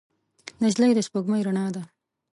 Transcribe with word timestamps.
نجلۍ 0.61 0.91
د 0.95 0.99
سپوږمۍ 1.07 1.41
رڼا 1.47 1.65
ده. 1.75 1.83